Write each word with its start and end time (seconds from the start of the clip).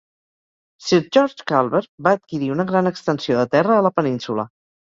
Sir 0.85 0.99
George 1.17 1.45
Calvert 1.51 1.89
va 2.09 2.15
adquirir 2.19 2.51
una 2.57 2.67
gran 2.75 2.93
extensió 2.93 3.39
de 3.43 3.47
terra 3.55 3.77
a 3.79 3.89
la 3.91 3.97
península. 4.01 4.51